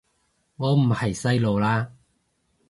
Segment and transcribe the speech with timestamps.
[0.55, 1.91] 我唔係細路喇